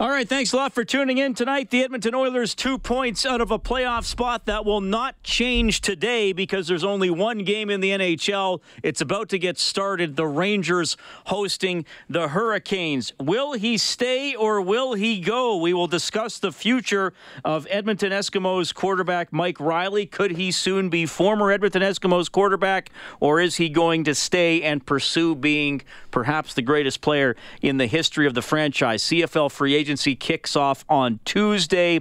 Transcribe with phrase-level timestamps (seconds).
[0.00, 1.70] All right, thanks a lot for tuning in tonight.
[1.70, 6.32] The Edmonton Oilers two points out of a playoff spot that will not change today
[6.32, 8.60] because there's only one game in the NHL.
[8.82, 10.16] It's about to get started.
[10.16, 10.96] The Rangers
[11.26, 13.12] hosting the Hurricanes.
[13.20, 15.56] Will he stay or will he go?
[15.58, 17.12] We will discuss the future
[17.44, 20.06] of Edmonton Eskimos quarterback Mike Reilly.
[20.06, 22.90] Could he soon be former Edmonton Eskimos quarterback
[23.20, 27.86] or is he going to stay and pursue being perhaps the greatest player in the
[27.86, 29.02] history of the franchise?
[29.04, 31.98] CFL agency kicks off on Tuesday.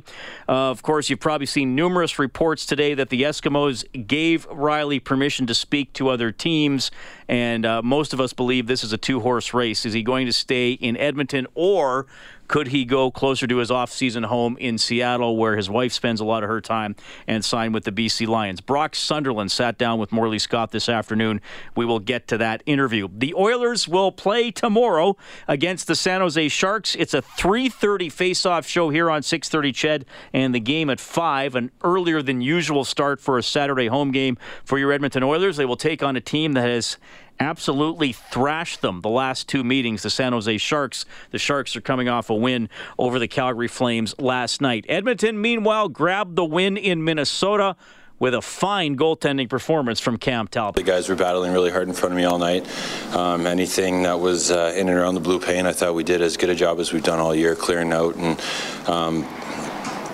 [0.50, 5.48] Uh, of course, you've probably seen numerous reports today that the Eskimos gave Reilly permission
[5.48, 6.92] to speak to other teams,
[7.30, 9.86] and uh, most of us believe this is a two horse race.
[9.86, 12.08] Is he going to stay in Edmonton or
[12.48, 16.26] could he go closer to his off-season home in Seattle, where his wife spends a
[16.26, 16.96] lot of her time,
[17.28, 18.62] and sign with the BC Lions?
[18.62, 21.42] Brock Sunderland sat down with Morley Scott this afternoon.
[21.76, 23.08] We will get to that interview.
[23.12, 26.96] The Oilers will play tomorrow against the San Jose Sharks.
[26.96, 31.72] It's a 3:30 face-off show here on 6:30 Ched, and the game at five, an
[31.84, 35.58] earlier than usual start for a Saturday home game for your Edmonton Oilers.
[35.58, 36.98] They will take on a team that has
[37.40, 41.06] absolutely thrashed them the last two meetings, the San Jose Sharks.
[41.32, 44.86] The Sharks are coming off a win over the Calgary Flames last night.
[44.90, 47.76] Edmonton, meanwhile, grabbed the win in Minnesota
[48.20, 50.86] with a fine goaltending performance from Cam Talbot.
[50.86, 52.66] The guys were battling really hard in front of me all night.
[53.14, 56.22] Um, anything that was uh, in and around the blue paint, I thought we did
[56.22, 58.40] as good a job as we've done all year, clearing out and
[58.88, 59.28] um,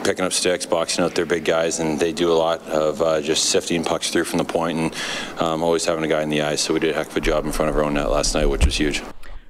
[0.09, 3.21] picking up sticks, boxing out their big guys, and they do a lot of uh,
[3.21, 4.95] just sifting pucks through from the point and
[5.39, 6.61] um, always having a guy in the eyes.
[6.61, 8.33] So we did a heck of a job in front of our own net last
[8.33, 9.03] night, which was huge.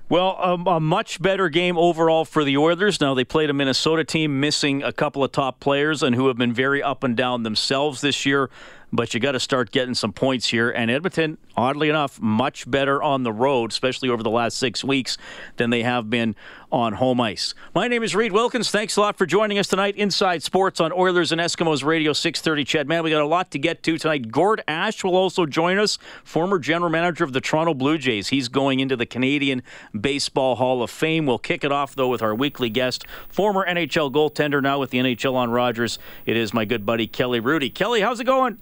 [0.09, 2.99] Well, um, a much better game overall for the Oilers.
[2.99, 6.35] Now, they played a Minnesota team missing a couple of top players and who have
[6.35, 8.49] been very up and down themselves this year
[8.91, 10.69] but you got to start getting some points here.
[10.69, 15.17] And Edmonton, oddly enough, much better on the road, especially over the last six weeks,
[15.57, 16.35] than they have been
[16.71, 17.53] on home ice.
[17.73, 18.69] My name is Reed Wilkins.
[18.69, 19.95] Thanks a lot for joining us tonight.
[19.95, 22.63] Inside Sports on Oilers and Eskimos Radio 630.
[22.63, 24.31] CHED, man, we got a lot to get to tonight.
[24.31, 28.27] Gord Ash will also join us, former general manager of the Toronto Blue Jays.
[28.27, 29.63] He's going into the Canadian
[29.99, 31.25] Baseball Hall of Fame.
[31.25, 34.99] We'll kick it off, though, with our weekly guest, former NHL goaltender, now with the
[34.99, 35.97] NHL on Rogers.
[36.25, 37.73] It is my good buddy, Kelly Hrudey.
[37.73, 38.59] Kelly, how's it going?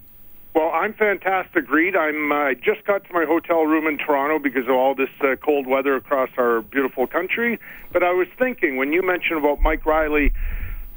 [0.57, 1.95] Well, I'm fantastic, Reed.
[1.95, 5.35] I'm uh, just got to my hotel room in Toronto because of all this uh,
[5.35, 7.59] cold weather across our beautiful country.
[7.94, 10.34] But I was thinking when you mentioned about Mike Reilly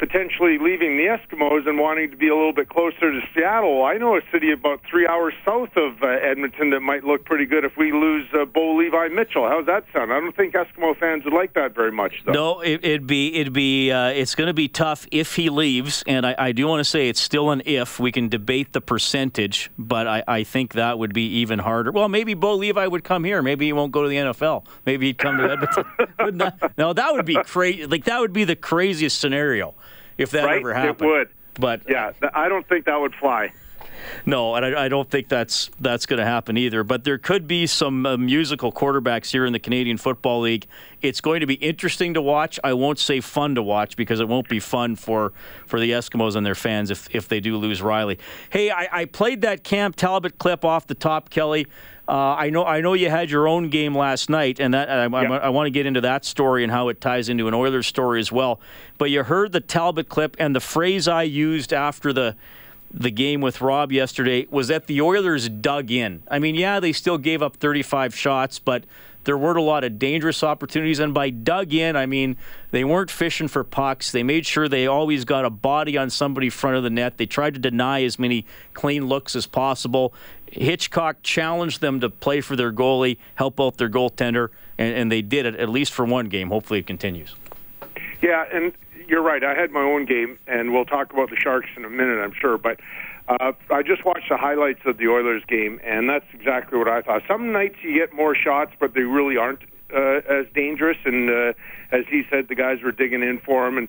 [0.01, 3.85] potentially leaving the Eskimos and wanting to be a little bit closer to Seattle.
[3.85, 7.45] I know a city about three hours south of uh, Edmonton that might look pretty
[7.45, 9.47] good if we lose uh, Bo Levi Mitchell.
[9.47, 10.11] How's that sound?
[10.11, 12.33] I don't think Eskimo fans would like that very much, though.
[12.33, 16.03] No, it, would be it'd be uh, it's going to be tough if he leaves,
[16.07, 18.01] and I, I do want to say it's still an if.
[18.01, 21.93] We can debate the percentage, but I, I think that would be even harder.
[21.93, 23.43] Well, maybe Bo Levi would come here.
[23.43, 24.65] Maybe he won't go to the NFL.
[24.87, 25.85] Maybe he'd come to Edmonton.
[26.39, 27.85] that, no, that would be crazy.
[27.85, 29.75] Like that would be the craziest scenario
[30.21, 30.59] if that right?
[30.59, 31.11] ever happened.
[31.11, 31.29] It would.
[31.55, 33.53] But yeah, I don't think that would fly.
[34.27, 36.83] No, and I, I don't think that's that's going to happen either.
[36.85, 40.67] But there could be some uh, musical quarterbacks here in the Canadian Football League.
[41.03, 42.59] It's going to be interesting to watch.
[42.63, 45.33] I won't say fun to watch because it won't be fun for,
[45.67, 48.19] for the Eskimos and their fans if, if they do lose Reilly.
[48.51, 51.67] Hey, I, I played that Cam Talbot clip off the top, Kelly.
[52.11, 55.05] Uh, I know I know you had your own game last night, and that I,
[55.05, 57.87] I, I want to get into that story and how it ties into an Oilers
[57.87, 58.61] story as well.
[58.99, 62.35] But you heard the Talbot clip, and the phrase I used after the
[62.93, 66.25] the game with Rob yesterday was that the Oilers dug in.
[66.29, 68.83] I mean, yeah, they still gave up 35 shots, but
[69.31, 70.99] there weren't a lot of dangerous opportunities.
[70.99, 72.37] And by dug in, I mean
[72.73, 74.11] they weren't fishing for pucks.
[74.11, 77.17] They made sure they always got a body on somebody front of the net.
[77.17, 78.45] They tried to deny as many
[78.75, 80.13] clean looks as possible.
[80.51, 85.23] Hitchcock challenged them to play for their goalie, help out their goaltender, and, and they
[85.23, 86.49] did it at least for one game.
[86.49, 87.37] Hopefully, it continues.
[88.21, 88.73] Yeah, and
[89.07, 89.45] you're right.
[89.45, 92.33] I had my own game, and we'll talk about the Sharks in a minute, I'm
[92.33, 92.59] sure.
[92.59, 92.81] But
[93.39, 97.03] uh, I just watched the highlights of the Oilers game, and that's exactly what I
[97.03, 97.23] thought.
[97.29, 99.63] Some nights you get more shots, but they really aren't
[99.95, 100.97] uh, as dangerous.
[101.05, 101.53] And uh,
[101.93, 103.89] as he said, the guys were digging in for him, and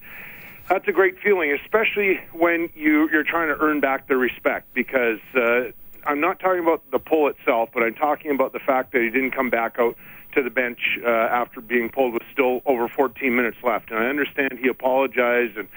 [0.70, 5.20] that's a great feeling, especially when you you're trying to earn back their respect because.
[5.36, 5.72] Uh,
[6.04, 9.12] I'm not talking about the pull itself, but I'm talking about the fact that he
[9.12, 9.96] didn't come back out
[10.34, 13.92] to the bench uh, after being pulled with still over 14 minutes left.
[13.92, 15.68] And I understand he apologized and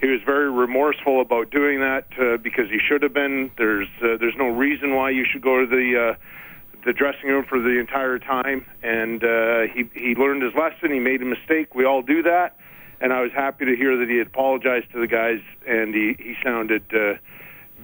[0.00, 3.50] he was very remorseful about doing that uh, because he should have been.
[3.58, 6.14] There's uh, there's no reason why you should go to the uh,
[6.86, 8.64] the dressing room for the entire time.
[8.82, 10.90] And uh, he he learned his lesson.
[10.90, 11.74] He made a mistake.
[11.74, 12.56] We all do that.
[13.02, 16.14] And I was happy to hear that he had apologized to the guys, and he
[16.18, 17.14] he sounded uh,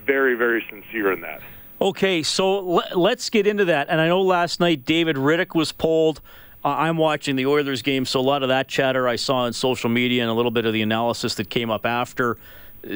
[0.07, 1.43] very very sincere in that.
[1.79, 3.89] Okay, so let's get into that.
[3.91, 6.23] And I know last night David Rittich was pulled.
[6.67, 9.53] Uh, I'm watching the Oilers game, so a lot of that chatter I saw on
[9.53, 12.39] social media and a little bit of the analysis that came up after.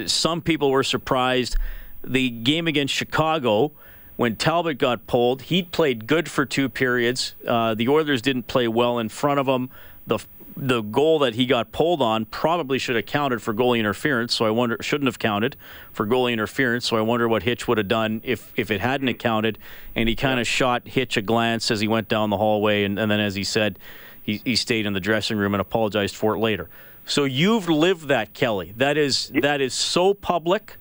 [0.06, 1.54] Some people were surprised.
[2.02, 3.70] The game against Chicago,
[4.16, 7.36] when Talbot got pulled, he played good for two periods.
[7.46, 9.70] Uh, the Oilers didn't play well in front of him.
[10.04, 10.18] The
[10.60, 14.34] the goal that he got pulled on probably should have counted for goalie interference.
[14.34, 15.56] So I wonder shouldn't have counted
[15.90, 16.86] for goalie interference.
[16.86, 19.58] So I wonder what Hitch would have done if if it hadn't accounted.
[19.96, 22.98] And he kind of shot Hitch a glance as he went down the hallway, and,
[22.98, 23.78] and then as he said,
[24.22, 26.68] he, he stayed in the dressing room and apologized for it later.
[27.06, 28.74] So you've lived that, Kelly.
[28.76, 30.76] That is that is so public.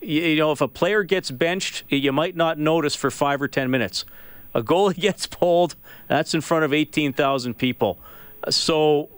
[0.00, 3.48] You, you know, if a player gets benched, you might not notice for five or
[3.48, 4.06] ten minutes.
[4.54, 5.76] A goalie gets pulled.
[6.06, 7.98] That's in front of eighteen thousand people.
[8.48, 9.08] So,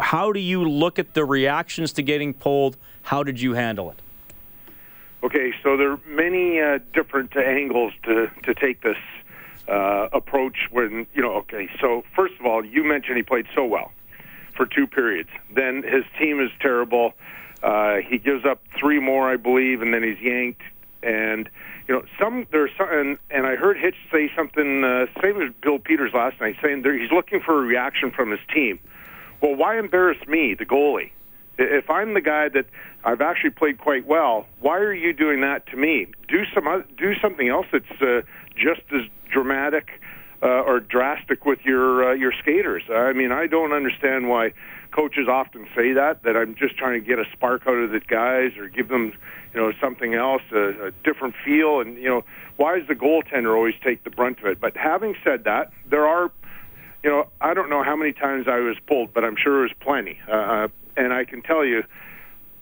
[0.00, 2.76] how do you look at the reactions to getting pulled?
[3.02, 4.00] How did you handle it?
[5.22, 8.96] Okay, so there are many uh, different angles to, to take this
[9.68, 10.68] uh, approach.
[10.70, 13.92] When you know, okay, so first of all, you mentioned he played so well
[14.54, 15.30] for two periods.
[15.54, 17.14] Then his team is terrible.
[17.62, 20.62] Uh, he gives up three more, I believe, and then he's yanked.
[21.02, 21.48] And
[21.88, 25.52] you know, some there's some, and, and I heard Hitch say something, uh, same as
[25.62, 28.78] Bill Peters last night, saying there, he's looking for a reaction from his team.
[29.40, 31.12] Well, why embarrass me, the goalie?
[31.56, 32.66] If I'm the guy that
[33.04, 36.06] I've actually played quite well, why are you doing that to me?
[36.28, 38.20] Do some do something else that's uh,
[38.54, 39.02] just as
[39.32, 40.00] dramatic
[40.42, 42.82] uh, or drastic with your uh, your skaters.
[42.92, 44.52] I mean, I don't understand why
[44.92, 46.22] coaches often say that.
[46.22, 49.14] That I'm just trying to get a spark out of the guys or give them
[49.54, 51.80] you know, something else, a, a different feel.
[51.80, 52.24] And, you know,
[52.56, 54.60] why does the goaltender always take the brunt of it?
[54.60, 56.30] But having said that, there are,
[57.02, 59.62] you know, I don't know how many times I was pulled, but I'm sure it
[59.62, 60.18] was plenty.
[60.30, 61.84] Uh, and I can tell you,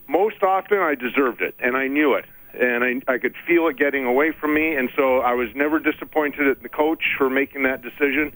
[0.08, 2.26] most often I deserved it, and I knew it.
[2.54, 5.78] And I, I could feel it getting away from me, and so I was never
[5.78, 8.32] disappointed at the coach for making that decision.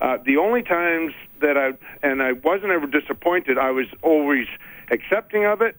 [0.00, 1.72] Uh, the only times that I,
[2.04, 4.46] and I wasn't ever disappointed, I was always
[4.90, 5.76] accepting of it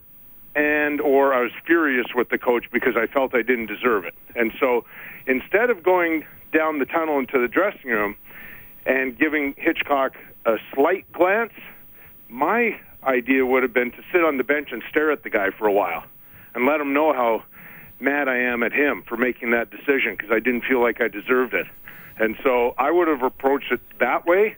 [0.56, 4.14] and or I was furious with the coach because I felt I didn't deserve it.
[4.36, 4.86] And so
[5.26, 8.16] instead of going down the tunnel into the dressing room
[8.86, 10.14] and giving Hitchcock
[10.46, 11.54] a slight glance,
[12.30, 15.50] my idea would have been to sit on the bench and stare at the guy
[15.58, 16.04] for a while
[16.54, 17.44] and let him know how
[18.00, 21.08] mad I am at him for making that decision because I didn't feel like I
[21.08, 21.66] deserved it.
[22.18, 24.56] And so I would have approached it that way.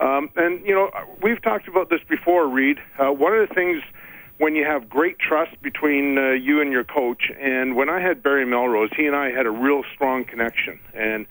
[0.00, 0.90] Um, and, you know,
[1.22, 2.78] we've talked about this before, Reed.
[2.98, 3.82] Uh, one of the things–
[4.38, 7.30] when you have great trust between uh, you and your coach.
[7.40, 10.80] And when I had Barry Melrose, he and I had a real strong connection.
[10.94, 11.26] And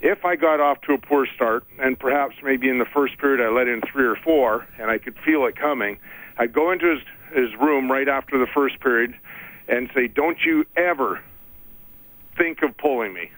[0.00, 3.40] if I got off to a poor start, and perhaps maybe in the first period
[3.40, 5.98] I let in three or four, and I could feel it coming,
[6.36, 7.00] I'd go into his,
[7.32, 9.14] his room right after the first period
[9.68, 11.20] and say, "Don't you ever
[12.36, 13.30] think of pulling me."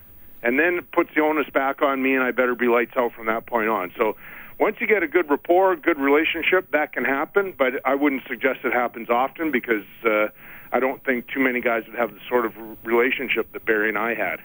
[0.43, 3.13] And then it puts the onus back on me, and I better be lights out
[3.13, 3.93] from that point on.
[3.97, 4.17] So
[4.59, 7.55] once you get a good rapport, good relationship, that can happen.
[7.57, 10.29] But I wouldn't suggest it happens often because uh,
[10.73, 13.99] I don't think too many guys would have the sort of relationship that Barry and
[13.99, 14.41] I had.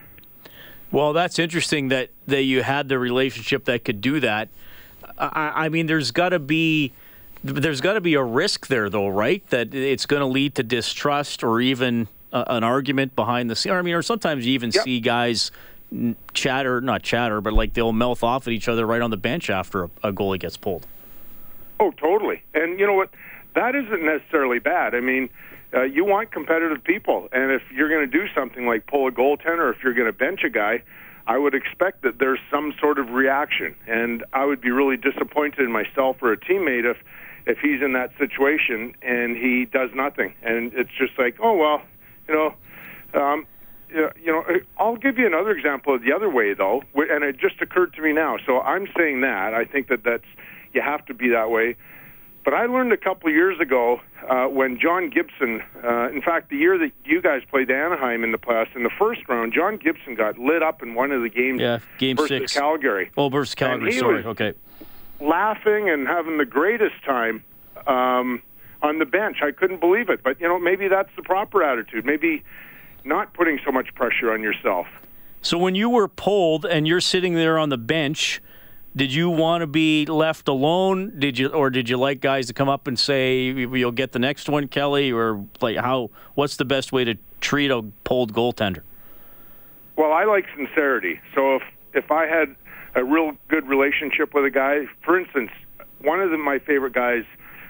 [0.92, 4.50] Well, that's interesting that that you had the relationship that could do that.
[5.18, 6.94] I, I mean, there's got to be
[7.44, 9.48] there's got to be a risk there, though, right?
[9.50, 13.72] That it's going to lead to distrust or even uh, an argument behind the scene.
[13.72, 14.84] I mean, or sometimes you even yep.
[14.84, 15.52] see guys
[16.34, 19.50] chatter, not chatter, but like they'll mouth off at each other right on the bench
[19.50, 20.86] after a, a goalie gets pulled.
[21.80, 22.44] Oh, totally.
[22.54, 23.10] And you know what?
[23.56, 24.94] That isn't necessarily bad.
[24.94, 25.30] I mean,
[25.74, 29.12] uh, you want competitive people, and if you're going to do something like pull a
[29.12, 30.84] goaltender, if you're going to bench a guy,
[31.28, 35.60] I would expect that there's some sort of reaction, and I would be really disappointed
[35.60, 36.98] in myself or a teammate if
[37.46, 41.82] if he's in that situation and he does nothing, and it's just like, oh well,
[42.28, 42.54] you know.
[43.20, 43.48] Um,
[43.92, 44.44] you know,
[44.78, 48.02] I'll give you another example of the other way, though, and it just occurred to
[48.02, 48.38] me now.
[48.46, 50.26] So I'm saying that I think that that's
[50.74, 51.76] you have to be that way.
[52.46, 56.50] But I learned a couple of years ago uh, when John Gibson, uh, in fact,
[56.50, 59.78] the year that you guys played Anaheim in the playoffs, in the first round, John
[59.78, 61.60] Gibson got lit up in one of the games.
[61.60, 62.54] Yeah, game versus six.
[62.54, 63.12] Calgary.
[63.18, 63.92] Oh, versus Calgary.
[63.92, 64.24] Sorry.
[64.24, 64.54] Okay.
[65.20, 67.44] Laughing and having the greatest time
[67.88, 68.42] um,
[68.82, 69.38] on the bench.
[69.44, 70.24] I couldn't believe it.
[70.24, 72.06] But you know, maybe that's the proper attitude.
[72.06, 72.44] Maybe
[73.04, 74.88] not putting so much pressure on yourself.
[75.42, 78.42] So when you were pulled and you're sitting there on the bench,
[78.96, 81.14] did you want to be left alone?
[81.18, 84.20] Did you, or did you like guys to come up and say you'll get the
[84.20, 86.10] next one, Kelly, or like how?
[86.36, 88.82] What's the best way to treat a pulled goaltender?
[89.96, 91.20] Well, I like sincerity.
[91.36, 91.64] So if
[91.94, 92.56] if I had
[92.96, 95.52] a real good relationship with a guy, for instance,
[96.02, 97.24] one of the, my favorite guys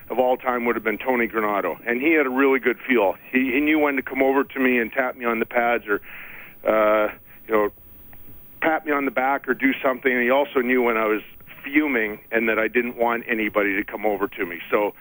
[0.10, 3.16] of all time would have been Tony Granato, and he had a really good feel.
[3.32, 5.86] He, he knew when to come over to me and tap me on the pads,
[5.88, 6.02] or
[6.68, 7.14] uh,
[7.48, 7.70] you know,
[8.62, 10.12] pat me on the back or do something.
[10.12, 11.22] And he also knew when I was
[11.64, 14.60] fuming and that I didn't want anybody to come over to me.
[14.70, 14.94] So,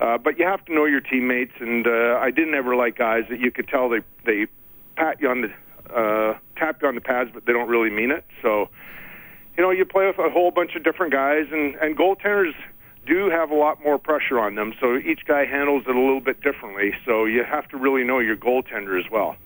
[0.00, 3.24] uh, but you have to know your teammates, and uh, I didn't ever like guys
[3.30, 4.46] that you could tell they they
[4.96, 8.10] pat you on the uh, tap you on the pads, but they don't really mean
[8.10, 8.24] it.
[8.42, 8.68] So,
[9.56, 12.52] you know, you play with a whole bunch of different guys, and and goaltenders
[13.06, 14.74] do have a lot more pressure on them.
[14.80, 16.92] So each guy handles it a little bit differently.
[17.04, 19.36] So you have to really know your goaltender as well.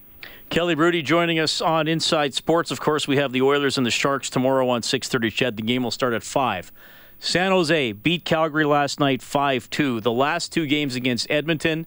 [0.48, 2.72] Kelly Hrudey joining us on Inside Sports.
[2.72, 5.30] Of course, we have the Oilers and the Sharks tomorrow on 6:30.
[5.30, 6.72] CHED, the game will start at five.
[7.20, 10.00] San Jose beat Calgary last night 5-2.
[10.02, 11.86] The last two games against Edmonton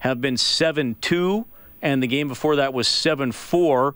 [0.00, 1.44] have been 7-2,
[1.82, 3.94] and the game before that was 7-4,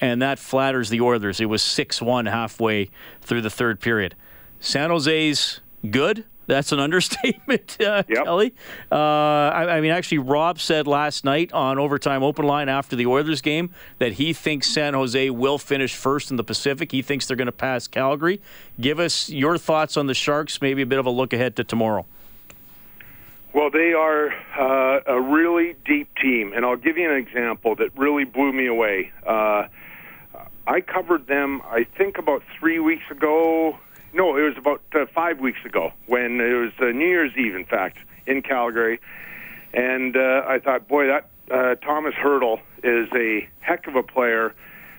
[0.00, 1.40] and that flatters the Oilers.
[1.40, 2.88] It was 6-1 halfway
[3.20, 4.16] through the third period.
[4.60, 6.24] San Jose's good.
[6.46, 8.24] That's an understatement, uh, yep.
[8.24, 8.54] Kelly.
[8.90, 13.06] Uh, I, I, mean, actually, Rob said last night on Overtime Open Line after the
[13.06, 16.92] Oilers game that he thinks San Jose will finish first in the Pacific.
[16.92, 18.40] He thinks they're going to pass Calgary.
[18.80, 21.64] Give us your thoughts on the Sharks, maybe a bit of a look ahead to
[21.64, 22.06] tomorrow.
[23.54, 27.96] Well, they are uh, a really deep team, and I'll give you an example that
[27.96, 29.12] really blew me away.
[29.24, 29.68] Uh,
[30.66, 33.78] I covered them, I think, about three weeks ago
[34.14, 37.54] no, it was about uh, five weeks ago when it was uh, New Year's Eve,
[37.54, 39.00] in fact, in Calgary.
[39.72, 44.54] And uh, I thought, boy, that uh, Tomas Hertl is a heck of a player,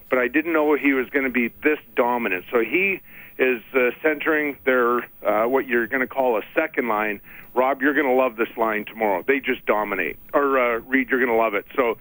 [0.09, 2.45] but I didn't know he was going to be this dominant.
[2.51, 3.01] So he
[3.37, 7.21] is uh, centering their uh, what you're going to call a second line.
[7.53, 9.23] Rob, you're going to love this line tomorrow.
[9.25, 10.17] They just dominate.
[10.33, 11.65] Or uh, Reed, you're going to love it.
[11.75, 11.97] So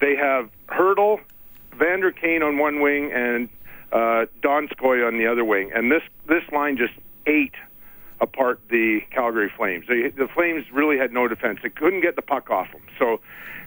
[0.00, 1.20] they have Hertl,
[1.74, 3.48] Vander Kane on one wing, and
[3.92, 6.94] uh, Donskoy on the other wing, and this this line just
[7.26, 7.54] ate
[8.20, 9.86] apart the Calgary Flames.
[9.88, 11.60] They, the Flames really had no defense.
[11.62, 13.20] They couldn't get the puck off them, so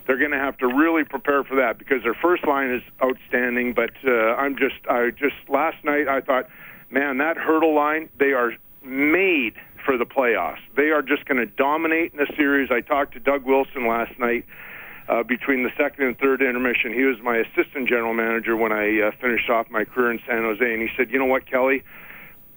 [0.06, 3.74] they're going to have to really prepare for that because their first line is outstanding.
[3.74, 6.48] But uh, I'm just I just last night I thought,
[6.90, 8.54] man, that Hertl line they are
[8.84, 10.60] made for the playoffs.
[10.76, 12.70] They are just going to dominate in the series.
[12.72, 14.46] I talked to Doug Wilson last night
[15.08, 16.94] uh, between the second and third intermission.
[16.94, 20.44] He was my assistant general manager when I uh, finished off my career in San
[20.44, 21.84] Jose, and he said, "You know what, Kelly?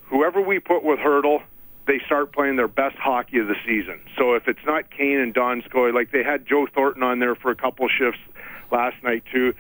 [0.04, 1.42] Whoever we put with Hertl,
[1.86, 4.00] they start playing their best hockey of the season.
[4.16, 7.50] So if it's not Kane and Donskoy, like they had Joe Thornton on there for
[7.50, 8.20] a couple shifts
[8.70, 9.54] last night too,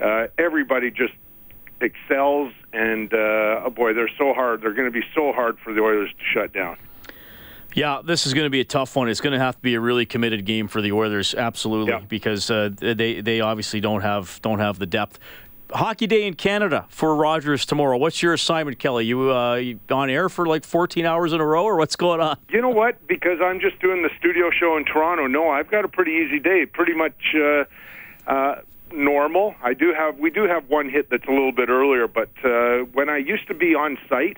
[0.00, 1.12] uh, everybody just
[1.80, 4.62] excels, and uh, oh boy, they're so hard.
[4.62, 6.76] They're going to be so hard for the Oilers to shut down."
[7.74, 9.08] Yeah, this is going to be a tough one.
[9.08, 12.00] It's going to have to be a really committed game for the Oilers, absolutely, yeah.
[12.00, 15.18] because uh, they they obviously don't have don't have the depth.
[15.72, 17.96] Hockey Day in Canada for Rogers tomorrow.
[17.96, 19.04] What's your assignment, Kelly?
[19.04, 22.20] You, uh, you on air for like 14 hours in a row, or what's going
[22.20, 22.38] on?
[22.48, 23.06] You know what?
[23.06, 25.28] Because I'm just doing the studio show in Toronto.
[25.28, 26.66] No, I've got a pretty easy day.
[26.66, 27.14] Pretty much.
[27.36, 27.64] Uh,
[28.26, 28.60] uh,
[28.92, 29.54] normal.
[29.62, 32.84] I do have we do have one hit that's a little bit earlier, but uh,
[32.92, 34.36] when I used to be on site,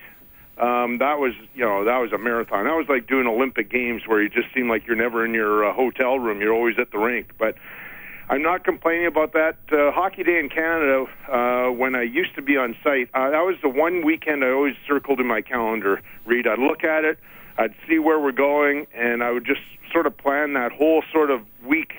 [0.57, 2.65] um, that was you know that was a marathon.
[2.65, 5.65] That was like doing Olympic Games where you just seem like you're never in your
[5.65, 6.41] uh, hotel room.
[6.41, 7.31] You're always at the rink.
[7.39, 7.55] But
[8.29, 9.57] I'm not complaining about that.
[9.71, 13.41] Uh, Hockey Day in Canada, uh, when I used to be on site, uh, that
[13.41, 16.01] was the one weekend I always circled in my calendar.
[16.25, 17.19] Reed, I'd look at it,
[17.57, 21.31] I'd see where we're going, and I would just sort of plan that whole sort
[21.31, 21.93] of week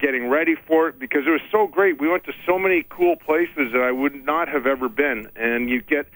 [0.00, 2.00] getting ready for it because it was so great.
[2.00, 5.68] We went to so many cool places that I would not have ever been, and
[5.68, 6.06] you get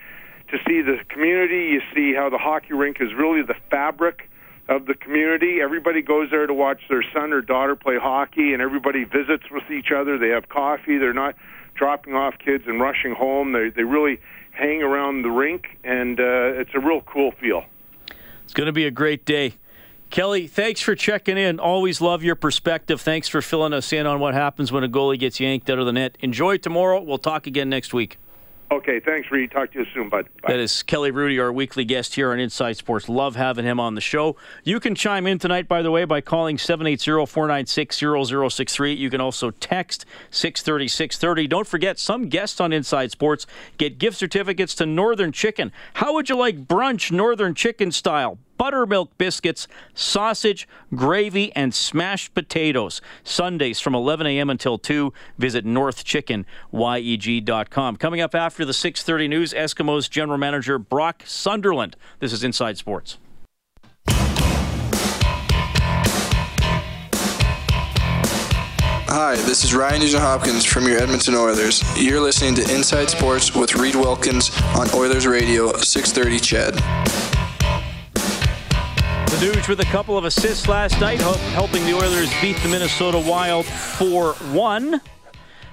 [0.49, 1.73] to see the community.
[1.73, 4.29] You see how the hockey rink is really the fabric
[4.69, 5.61] of the community.
[5.61, 9.71] Everybody goes there to watch their son or daughter play hockey, and everybody visits with
[9.71, 10.19] each other.
[10.19, 10.99] They have coffee.
[10.99, 11.35] They're not
[11.75, 13.53] dropping off kids and rushing home.
[13.53, 14.21] They they really
[14.53, 17.65] hang around the rink, and uh, it's a real cool feel.
[18.45, 19.55] It's going to be a great day.
[20.11, 21.59] Kelly, thanks for checking in.
[21.59, 23.01] Always love your perspective.
[23.01, 25.87] Thanks for filling us in on what happens when a goalie gets yanked out of
[25.87, 26.17] the net.
[26.21, 27.03] Enjoy tomorrow.
[27.03, 28.19] We'll talk again next week.
[28.75, 29.53] Okay, thanks, Reed.
[29.53, 30.27] Talk to you soon, bud.
[30.43, 30.53] Bye.
[30.53, 33.09] That is Kelly Hrudey, our weekly guest here on Inside Sports.
[33.09, 34.35] Love having him on the show.
[34.65, 38.99] You can chime in tonight, by the way, by calling 780-496-0063.
[38.99, 41.49] You can also text 630-630.
[41.49, 43.47] Don't forget, some guests on Inside Sports
[43.79, 45.71] get gift certificates to Northern Chicken.
[45.95, 48.39] How would you like brunch Northern Chicken style?
[48.57, 53.03] Buttermilk biscuits, sausage, gravy, and smashed potatoes.
[53.23, 54.51] Sundays from 11 a.m.
[54.51, 55.13] until 2.
[55.39, 57.97] Visit northchickenyeg.com.
[57.97, 61.97] Coming up after the 6:30 news, Eskimos general manager Brock Sunderland.
[62.21, 63.19] This is Inside Sports.
[69.17, 71.85] Hi, this is Ryan Nugent Hopkins from your Edmonton Oilers.
[71.97, 77.24] You're listening to Inside Sports with Reed Wilkins on Oilers Radio 630 CHED.
[79.37, 83.67] Nuge with a couple of assists last night, helping the Oilers beat the Minnesota Wild
[83.67, 85.01] 4 1.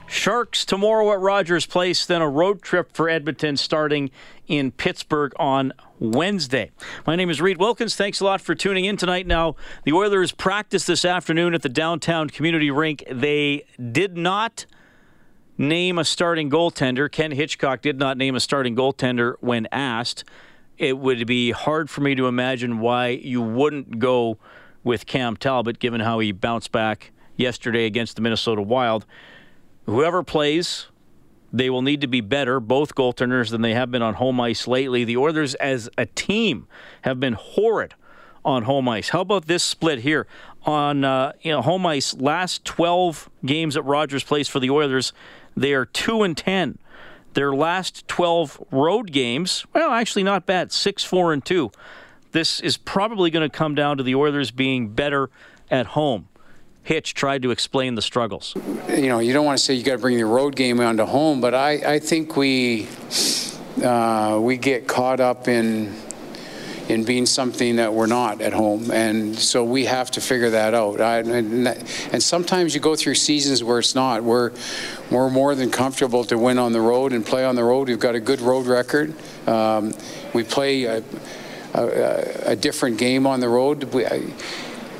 [0.08, 4.10] Sharks tomorrow at Rogers Place, then a road trip for Edmonton starting
[4.48, 6.72] in Pittsburgh on Wednesday.
[7.06, 7.96] My name is Reed Wilkins.
[7.96, 9.28] Thanks a lot for tuning in tonight.
[9.28, 13.04] Now, the Oilers practiced this afternoon at the downtown community rink.
[13.10, 14.66] They did not
[15.58, 17.12] name a starting goaltender.
[17.12, 20.24] Ken Hitchcock did not name a starting goaltender when asked.
[20.82, 24.40] It would be hard for me to imagine why you wouldn't go
[24.84, 29.06] with Cam Talbot, given how he bounced back yesterday against the Minnesota Wild.
[29.86, 30.88] Whoever plays,
[31.54, 34.68] they will need to be better, both goaltenders, than they have been on home ice
[34.68, 35.04] lately.
[35.04, 36.68] The Oilers, as a team,
[37.04, 37.94] have been horrid
[38.44, 39.10] on home ice.
[39.10, 40.26] How about this split here?
[40.64, 45.14] On uh, you know, home ice, last 12 games at Rogers Place for the Oilers,
[45.56, 46.80] they are 2 and 10.
[47.34, 51.72] Their last 12 road games, well, actually not bad, 6 4 and 2.
[52.32, 55.30] This is probably going to come down to the Oilers being better
[55.70, 56.28] at home.
[56.84, 58.56] Hitch tried to explain the struggles.
[58.90, 61.06] You know, you don't want to say you got to bring the road game onto
[61.06, 62.88] home, but I, I think we
[63.84, 65.96] uh, we get caught up in
[66.92, 70.74] in being something that we're not at home, and so we have to figure that
[70.74, 71.00] out.
[71.00, 71.78] I, and, that,
[72.12, 74.24] and, sometimes you go through seasons where it's not.
[74.24, 74.52] We're
[75.10, 77.88] we're more than comfortable to win on the road and play on the road.
[77.88, 79.14] We've got a good road record.
[79.48, 79.94] Um,
[80.34, 81.02] we play a,
[81.74, 83.86] a, a, different game on the road.
[83.86, 84.06] We,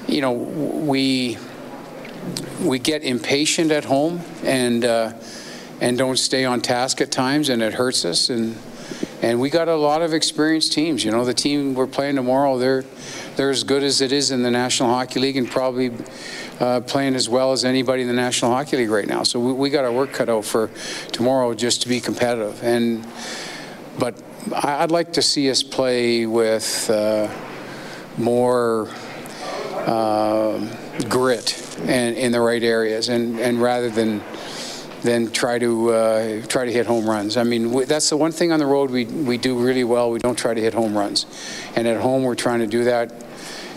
[0.08, 1.38] you know, we
[2.62, 5.14] we get impatient at home and uh,
[5.82, 8.30] and don't stay on task at times, and it hurts us.
[8.30, 8.56] And
[9.22, 11.04] and we got a lot of experienced teams.
[11.06, 12.84] You know, the team we're playing tomorrow, they're
[13.36, 15.92] they're as good as it is in the National Hockey League, and probably
[16.60, 19.24] uh, playing as well as anybody in the National Hockey League right now.
[19.24, 20.70] So we, we got our work cut out for
[21.12, 22.64] tomorrow just to be competitive.
[22.64, 23.08] And
[24.00, 24.22] but
[24.54, 27.30] I'd like to see us play with uh,
[28.18, 28.90] more
[29.86, 30.60] uh,
[31.10, 34.22] grit and in the right areas, and, and rather than
[35.04, 37.38] than try to uh, try to hit home runs.
[37.38, 40.12] I mean, that's the one thing on the road we we do really well.
[40.12, 41.26] We don't try to hit home runs,
[41.76, 43.14] and at home we're trying to do that,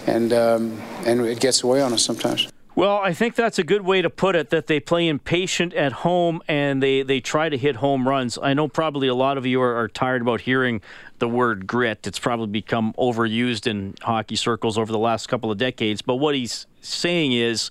[0.06, 2.48] and um, and it gets away on us sometimes.
[2.76, 4.50] Well, I think that's a good way to put it.
[4.50, 8.36] That they play impatient at home and they, they try to hit home runs.
[8.42, 10.80] I know probably a lot of you are, are tired about hearing
[11.20, 12.04] the word grit.
[12.04, 16.02] It's probably become overused in hockey circles over the last couple of decades.
[16.02, 17.70] But what he's saying is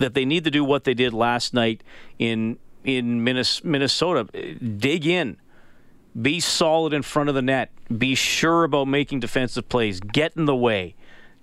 [0.00, 1.84] that they need to do what they did last night
[2.18, 4.24] in in Minnesota.
[4.24, 5.36] Dig in.
[6.20, 7.70] Be solid in front of the net.
[7.96, 10.00] Be sure about making defensive plays.
[10.00, 10.94] Get in the way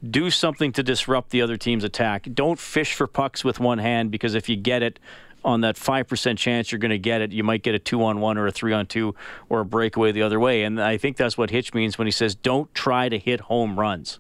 [0.10, 2.27] do something to disrupt the other team's attack.
[2.34, 4.99] Don't fish for pucks with one hand because if you get it
[5.45, 8.19] on that 5% chance you're going to get it, you might get a 2 on
[8.19, 9.15] 1 or a 3 on 2
[9.49, 10.63] or a breakaway the other way.
[10.63, 13.79] And I think that's what Hitch means when he says don't try to hit home
[13.79, 14.19] runs.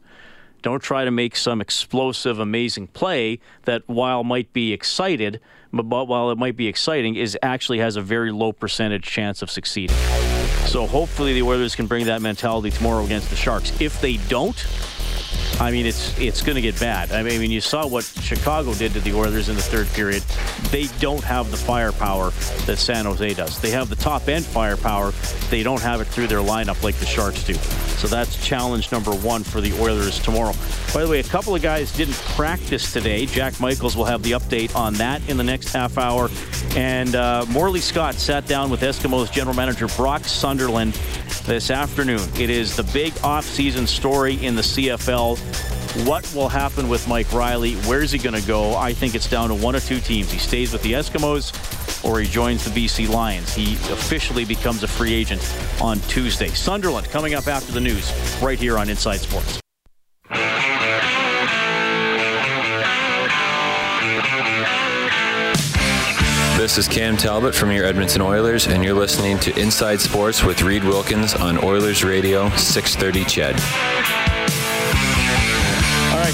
[0.61, 5.41] Don't try to make some explosive, amazing play that, while might be excited,
[5.73, 9.49] but while it might be exciting, is actually has a very low percentage chance of
[9.49, 9.95] succeeding.
[10.65, 13.73] So hopefully the Oilers can bring that mentality tomorrow against the Sharks.
[13.81, 14.55] If they don't,
[15.59, 17.11] I mean, it's it's going to get bad.
[17.11, 20.23] I mean, you saw what Chicago did to the Oilers in the third period.
[20.71, 22.31] They don't have the firepower
[22.65, 23.59] that San Jose does.
[23.61, 25.11] They have the top end firepower.
[25.49, 27.53] They don't have it through their lineup like the Sharks do.
[27.53, 30.53] So that's challenge number one for the Oilers tomorrow.
[30.93, 33.25] By the way, a couple of guys didn't practice today.
[33.25, 36.29] Jack Michaels will have the update on that in the next half hour.
[36.75, 40.93] And uh, Morley Scott sat down with Eskimos general manager Brock Sunderland
[41.45, 42.21] this afternoon.
[42.37, 45.37] It is the big offseason story in the CFL.
[46.05, 47.75] What will happen with Mike Reilly?
[47.85, 48.75] Where's he going to go?
[48.75, 50.31] I think it's down to one of two teams.
[50.31, 51.53] He stays with the Eskimos
[52.03, 53.53] or he joins the BC Lions.
[53.53, 55.41] He officially becomes a free agent
[55.81, 56.49] on Tuesday.
[56.49, 59.59] Sunderland coming up after the news right here on Inside Sports.
[66.57, 70.61] This is Cam Talbot from your Edmonton Oilers, and you're listening to Inside Sports with
[70.61, 74.22] Reed Wilkins on Oilers Radio 630 CHED.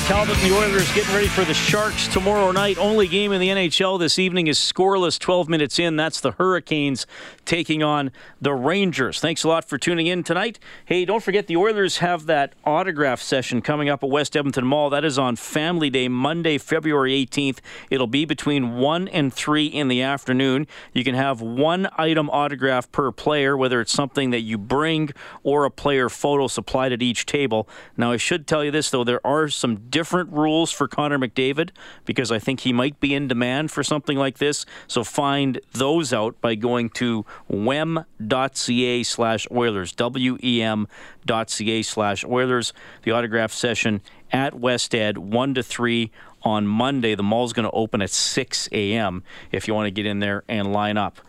[0.09, 2.79] Talbot and the Oilers getting ready for the Sharks tomorrow night.
[2.79, 5.97] Only game in the NHL this evening is scoreless 12 minutes in.
[5.97, 7.05] That's the Hurricanes
[7.45, 9.19] taking on the Rangers.
[9.19, 10.57] Thanks a lot for tuning in tonight.
[10.85, 14.89] Hey, don't forget the Oilers have that autograph session coming up at West Edmonton Mall.
[14.89, 17.59] That is on Family Day, Monday, February 18th.
[17.91, 20.65] It'll be between 1 and 3 in the afternoon.
[20.91, 25.11] You can have one item autograph per player, whether it's something that you bring
[25.43, 27.69] or a player photo supplied at each table.
[27.95, 31.71] Now, I should tell you this, though, there are some different rules for Connor McDavid
[32.05, 34.65] because I think he might be in demand for something like this.
[34.87, 42.73] So find those out by going to wem.ca slash Oilers, W-E-M.ca slash Oilers.
[43.03, 46.11] The autograph session at West Ed, 1 to 3
[46.43, 47.15] on Monday.
[47.15, 49.23] The mall's going to open at 6 a.m.
[49.51, 51.19] if you want to get in there and line up.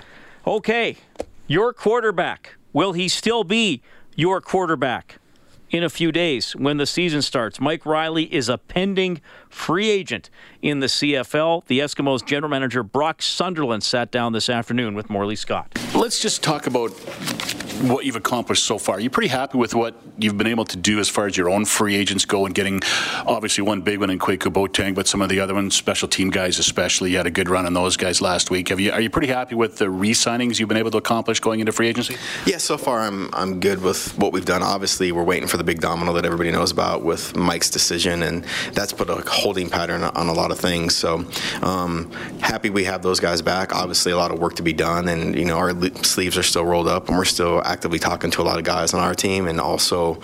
[0.47, 0.97] Okay,
[1.47, 2.57] your quarterback.
[2.73, 3.83] Will he still be
[4.15, 5.20] your quarterback?
[5.71, 7.61] In a few days when the season starts.
[7.61, 10.31] Mike Riley is a pending free agent
[10.63, 11.67] in the CFL.
[11.67, 15.79] The Eskimos general manager Brock Sunderland sat down this afternoon with Morley Scott.
[15.95, 16.91] Let's just talk about
[17.81, 19.01] what you've accomplished so far.
[19.01, 21.65] You're pretty happy with what you've been able to do as far as your own
[21.65, 22.81] free agents go and getting
[23.27, 26.31] obviously one big one in Kwaku Boateng, but some of the other ones, special team
[26.31, 27.13] guys especially.
[27.13, 28.69] You had a good run on those guys last week.
[28.69, 31.61] Have you are you pretty happy with the re-signings you've been able to accomplish going
[31.61, 32.17] into free agency?
[32.47, 34.63] Yeah, so far I'm I'm good with what we've done.
[34.63, 38.45] Obviously, we're waiting for the big domino that everybody knows about with Mike's decision, and
[38.73, 40.97] that's put a holding pattern on a lot of things.
[40.97, 41.25] So
[41.63, 42.11] um,
[42.41, 43.75] happy we have those guys back.
[43.75, 46.65] Obviously, a lot of work to be done, and you know our sleeves are still
[46.65, 49.49] rolled up, and we're still actively talking to a lot of guys on our team,
[49.49, 50.15] and also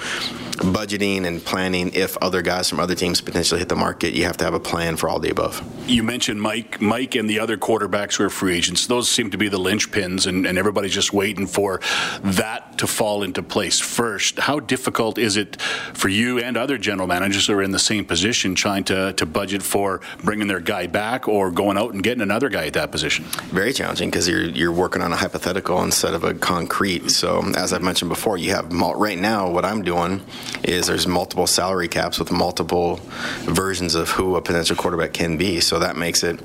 [0.57, 4.15] budgeting and planning if other guys from other teams potentially hit the market.
[4.15, 5.62] You have to have a plan for all the above.
[5.87, 8.87] You mentioned Mike, Mike, and the other quarterbacks who are free agents.
[8.87, 11.81] Those seem to be the linchpins, and, and everybody's just waiting for
[12.23, 14.39] that to fall into place first.
[14.39, 18.05] How difficult is it for you and other general managers who are in the same
[18.05, 22.23] position trying to, to budget for bringing their guy back or going out and getting
[22.23, 23.25] another guy at that position?
[23.51, 27.11] Very challenging because you're you're working on a hypothetical instead of a concrete.
[27.11, 30.23] So as I've mentioned before, you have right now what I'm doing
[30.63, 33.01] is there's multiple salary caps with multiple
[33.43, 35.61] versions of who a potential quarterback can be.
[35.61, 36.41] So that makes it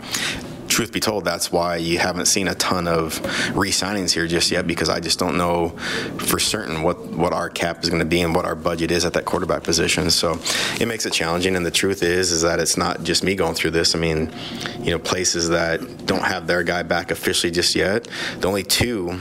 [0.82, 3.20] truth be told, that's why you haven't seen a ton of
[3.56, 5.70] re-signings here just yet because I just don't know
[6.18, 9.06] for certain what, what our cap is going to be and what our budget is
[9.06, 10.10] at that quarterback position.
[10.10, 10.40] So
[10.80, 11.56] it makes it challenging.
[11.56, 13.94] And the truth is, is that it's not just me going through this.
[13.94, 14.34] I mean,
[14.80, 18.08] you know, places that don't have their guy back officially just yet.
[18.40, 19.20] The only two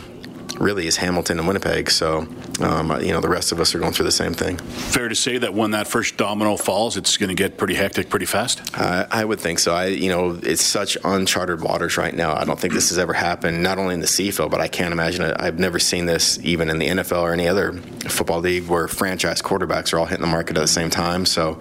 [0.60, 1.90] really is Hamilton and Winnipeg.
[1.90, 2.28] So,
[2.60, 4.58] um, you know, the rest of us are going through the same thing.
[4.58, 8.10] Fair to say that when that first domino falls, it's going to get pretty hectic
[8.10, 8.60] pretty fast.
[8.78, 9.74] Uh, I would think so.
[9.74, 12.34] I, you know, it's such uncharted waters right now.
[12.36, 14.92] I don't think this has ever happened, not only in the CFL, but I can't
[14.92, 15.36] imagine it.
[15.40, 19.40] I've never seen this even in the NFL or any other football league where franchise
[19.40, 21.24] quarterbacks are all hitting the market at the same time.
[21.24, 21.58] So,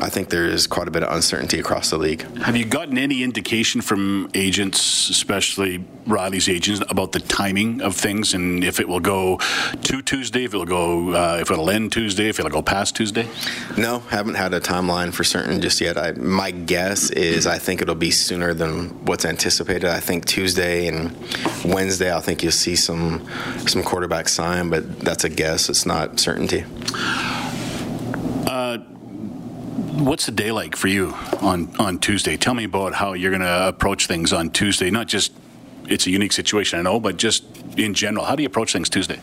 [0.00, 2.22] I think there is quite a bit of uncertainty across the league.
[2.38, 8.33] Have you gotten any indication from agents, especially Reilly's agents, about the timing of things?
[8.34, 9.38] And if it will go
[9.82, 13.28] to Tuesday, if it'll go, uh, if it'll end Tuesday, if it'll go past Tuesday?
[13.78, 15.96] No, haven't had a timeline for certain just yet.
[15.96, 19.88] I, my guess is I think it'll be sooner than what's anticipated.
[19.88, 21.16] I think Tuesday and
[21.64, 23.26] Wednesday, I think you'll see some
[23.66, 25.68] some quarterback sign, but that's a guess.
[25.68, 26.64] It's not certainty.
[28.46, 28.78] Uh,
[29.98, 32.36] what's the day like for you on on Tuesday?
[32.36, 34.90] Tell me about how you're going to approach things on Tuesday.
[34.90, 35.32] Not just
[35.88, 37.44] it's a unique situation, I know, but just
[37.76, 39.20] in general, how do you approach things Tuesday?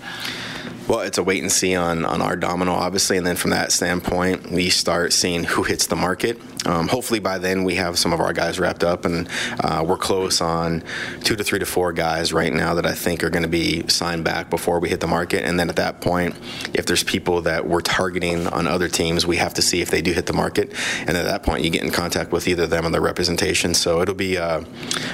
[0.91, 3.71] Well, it's a wait and see on, on our domino, obviously, and then from that
[3.71, 6.37] standpoint, we start seeing who hits the market.
[6.67, 9.29] Um, hopefully, by then we have some of our guys wrapped up, and
[9.61, 10.83] uh, we're close on
[11.23, 13.87] two to three to four guys right now that I think are going to be
[13.87, 15.45] signed back before we hit the market.
[15.45, 16.35] And then at that point,
[16.73, 20.01] if there's people that we're targeting on other teams, we have to see if they
[20.01, 20.73] do hit the market.
[21.07, 23.75] And at that point, you get in contact with either them or their representation.
[23.75, 24.57] So it'll be a,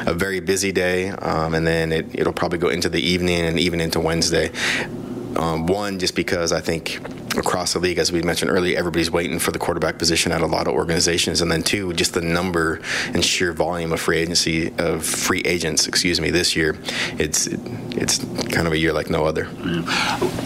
[0.07, 3.59] a very busy day, um, and then it, it'll probably go into the evening and
[3.59, 4.51] even into Wednesday.
[5.37, 6.99] Um, one, just because I think
[7.37, 10.47] across the league, as we mentioned earlier, everybody's waiting for the quarterback position at a
[10.47, 12.81] lot of organizations, and then two, just the number
[13.13, 16.75] and sheer volume of free agency of free agents, excuse me, this year,
[17.19, 18.19] it's it's
[18.51, 19.45] kind of a year like no other.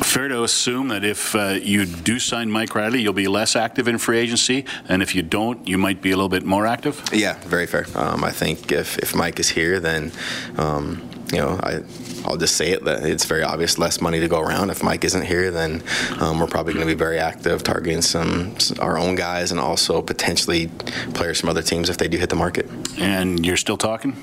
[0.03, 3.87] Fair to assume that if uh, you do sign Mike Reilly, you'll be less active
[3.87, 7.01] in free agency, and if you don't, you might be a little bit more active.
[7.13, 7.85] Yeah, very fair.
[7.95, 10.11] Um, I think if if Mike is here, then
[10.57, 11.81] um, you know I
[12.25, 14.69] I'll just say it that it's very obvious less money to go around.
[14.69, 15.83] If Mike isn't here, then
[16.19, 20.01] um, we're probably going to be very active targeting some our own guys and also
[20.01, 20.67] potentially
[21.13, 22.69] players from other teams if they do hit the market.
[22.97, 24.15] And you're still talking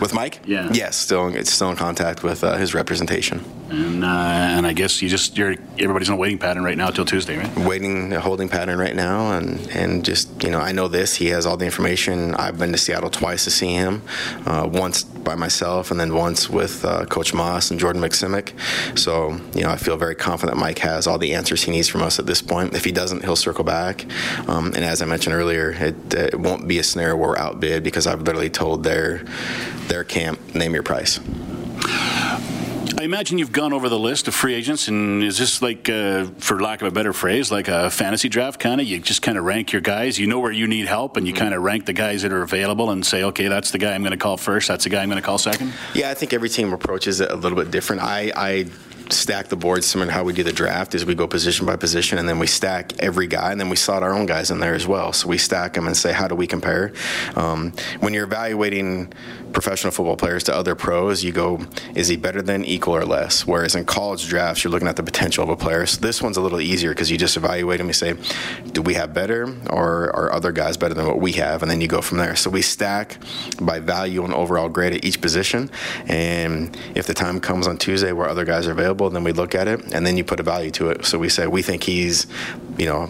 [0.00, 0.40] with Mike?
[0.46, 0.70] Yeah.
[0.72, 3.44] Yes, still it's still in contact with uh, his representation.
[3.70, 6.90] And uh, and I guess you just you're everybody's in a waiting pattern right now
[6.90, 7.56] till Tuesday, right?
[7.58, 11.16] Waiting, a holding pattern right now, and and just you know I know this.
[11.16, 12.34] He has all the information.
[12.34, 14.02] I've been to Seattle twice to see him,
[14.46, 18.52] uh, once by myself, and then once with uh, Coach Maas and Jordan Maksymic.
[18.98, 22.02] So you know I feel very confident Mike has all the answers he needs from
[22.02, 22.74] us at this point.
[22.74, 24.06] If he doesn't, he'll circle back.
[24.48, 27.82] Um, and as I mentioned earlier, it, it won't be a scenario where we're outbid
[27.82, 29.24] because I've literally told their
[29.88, 31.20] their camp name your price.
[32.96, 36.26] I imagine you've gone over the list of free agents, and is this like, uh,
[36.38, 38.86] for lack of a better phrase, like a fantasy draft kind of?
[38.86, 40.18] You just kind of rank your guys.
[40.18, 42.42] You know where you need help, and you kind of rank the guys that are
[42.42, 44.68] available, and say, okay, that's the guy I'm going to call first.
[44.68, 45.72] That's the guy I'm going to call second.
[45.92, 48.02] Yeah, I think every team approaches it a little bit different.
[48.02, 48.66] I, I
[49.10, 51.76] stack the board similar to how we do the draft is we go position by
[51.76, 54.60] position and then we stack every guy and then we slot our own guys in
[54.60, 56.92] there as well so we stack them and say how do we compare
[57.36, 59.12] um, when you're evaluating
[59.54, 61.60] professional football players to other pros you go
[61.94, 65.02] is he better than equal or less whereas in college drafts you're looking at the
[65.02, 67.86] potential of a player so this one's a little easier because you just evaluate them
[67.86, 68.14] you say
[68.72, 71.80] do we have better or are other guys better than what we have and then
[71.80, 73.16] you go from there so we stack
[73.60, 75.70] by value and overall grade at each position
[76.06, 79.54] and if the time comes on Tuesday where other guys are available then we look
[79.54, 81.04] at it, and then you put a value to it.
[81.04, 82.26] So we say we think he's,
[82.76, 83.08] you know,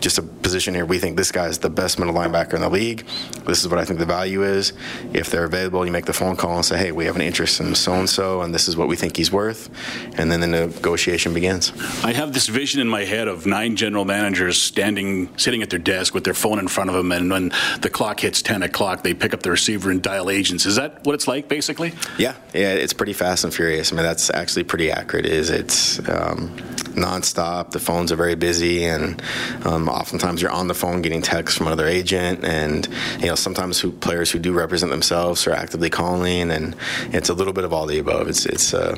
[0.00, 0.84] just a position here.
[0.84, 3.06] We think this guy is the best middle linebacker in the league.
[3.46, 4.72] This is what I think the value is.
[5.12, 7.60] If they're available, you make the phone call and say, hey, we have an interest
[7.60, 9.68] in so and so, and this is what we think he's worth,
[10.16, 11.72] and then the negotiation begins.
[12.04, 15.78] I have this vision in my head of nine general managers standing, sitting at their
[15.78, 19.02] desk with their phone in front of them, and when the clock hits 10 o'clock,
[19.02, 20.64] they pick up the receiver and dial agents.
[20.64, 21.92] Is that what it's like, basically?
[22.18, 23.92] Yeah, yeah, it's pretty fast and furious.
[23.92, 26.50] I mean, that's actually pretty accurate accurate is it's um,
[26.94, 27.70] nonstop.
[27.70, 29.22] The phones are very busy, and
[29.64, 32.86] um, oftentimes you're on the phone getting texts from another agent, and
[33.20, 36.74] you know sometimes who, players who do represent themselves are actively calling, and
[37.12, 38.28] it's a little bit of all the above.
[38.28, 38.96] It's it's uh,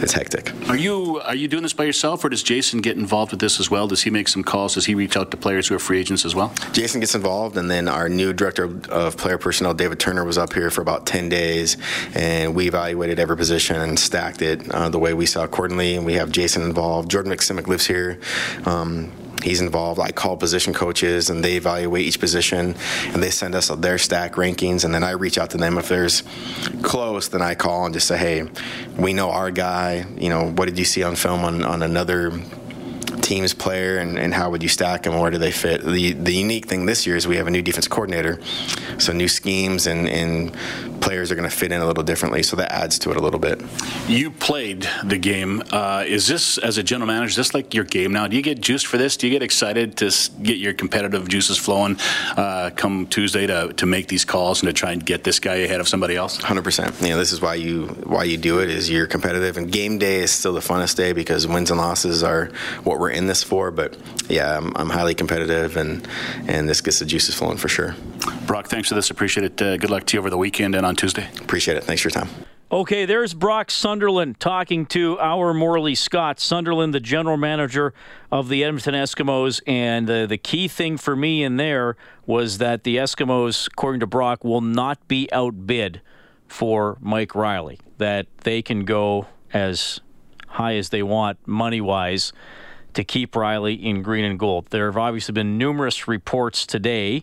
[0.00, 0.52] it's hectic.
[0.68, 3.58] Are you are you doing this by yourself, or does Jason get involved with this
[3.58, 3.88] as well?
[3.88, 4.74] Does he make some calls?
[4.74, 6.52] Does he reach out to players who are free agents as well?
[6.72, 10.52] Jason gets involved, and then our new director of player personnel, David Turner, was up
[10.52, 11.76] here for about ten days,
[12.14, 15.96] and we evaluated every position and stacked it uh, the way we saw accordingly.
[15.96, 17.10] And we have Jason involved.
[17.10, 18.20] Jordan Maksymic lives here.
[18.66, 19.10] Um,
[19.42, 20.00] he's involved.
[20.00, 22.74] I call position coaches and they evaluate each position
[23.08, 25.88] and they send us their stack rankings and then I reach out to them if
[25.88, 26.22] there's
[26.82, 28.48] close then I call and just say hey
[28.96, 32.30] we know our guy you know what did you see on film on, on another
[33.22, 35.18] team's player and, and how would you stack them?
[35.18, 35.84] Where do they fit?
[35.84, 38.40] The the unique thing this year is we have a new defense coordinator,
[38.98, 40.56] so new schemes and, and
[41.00, 42.42] players are going to fit in a little differently.
[42.42, 43.62] So that adds to it a little bit.
[44.08, 45.62] You played the game.
[45.70, 47.30] Uh, is this as a general manager?
[47.30, 48.26] Is this like your game now?
[48.26, 49.16] Do you get juiced for this?
[49.16, 50.10] Do you get excited to
[50.42, 51.96] get your competitive juices flowing
[52.36, 55.56] uh, come Tuesday to, to make these calls and to try and get this guy
[55.56, 56.36] ahead of somebody else?
[56.38, 56.94] Hundred percent.
[57.00, 59.98] You know, this is why you why you do it is you're competitive, and game
[59.98, 62.46] day is still the funnest day because wins and losses are
[62.84, 63.70] what we're we're in this for.
[63.70, 63.96] But
[64.28, 66.06] yeah, I'm, I'm highly competitive, and
[66.46, 67.94] and this gets the juices flowing for sure.
[68.46, 69.10] Brock, thanks for this.
[69.10, 69.62] Appreciate it.
[69.62, 71.28] Uh, good luck to you over the weekend and on Tuesday.
[71.40, 71.84] Appreciate it.
[71.84, 72.28] Thanks for your time.
[72.70, 76.38] Okay, there's Brock Sunderland talking to our Morley Scott.
[76.38, 77.94] Sunderland, the general manager
[78.30, 79.62] of the Edmonton Eskimos.
[79.66, 84.06] And the, the key thing for me in there was that the Eskimos, according to
[84.06, 86.02] Brock, will not be outbid
[86.46, 90.00] for Mike Reilly, that they can go as
[90.48, 92.34] high as they want money wise
[92.98, 94.66] to keep Reilly in green and gold.
[94.70, 97.22] There have obviously been numerous reports today.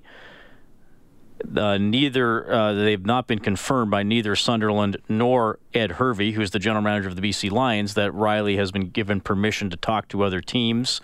[1.54, 6.60] Uh, neither uh, they've not been confirmed by neither Sunderland nor Ed Hervey, who's the
[6.60, 10.24] general manager of the BC Lions, that Reilly has been given permission to talk to
[10.24, 11.02] other teams.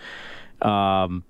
[0.62, 1.24] Um,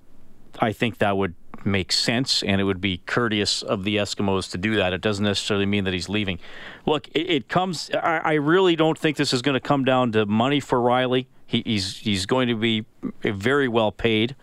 [0.60, 4.58] I think that would make sense, and it would be courteous of the Eskimos to
[4.58, 4.92] do that.
[4.92, 6.38] It doesn't necessarily mean that he's leaving.
[6.86, 7.90] Look, it, it comes.
[7.90, 11.26] I, I really don't think this is going to come down to money for Reilly.
[11.52, 12.86] He, he's he's going to be
[13.22, 14.34] very well paid,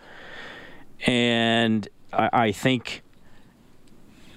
[1.07, 3.01] and I, I think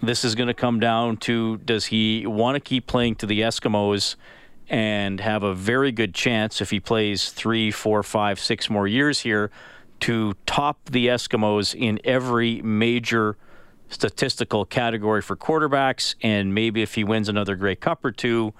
[0.02, 3.42] this is going to come down to does he want to keep playing to the
[3.42, 4.16] Eskimos
[4.70, 9.20] and have a very good chance if he plays three, four, five, six more years
[9.20, 9.50] here
[10.00, 13.36] to top the Eskimos in every major
[13.90, 18.54] statistical category for quarterbacks, and maybe if he wins another Grey Cup or two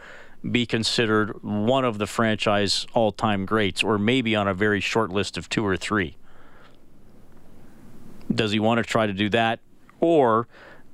[0.51, 5.11] be considered one of the franchise all time greats, or maybe on a very short
[5.11, 6.17] list of two or three?
[8.33, 9.61] Does he want to try to do that?
[10.01, 10.49] Or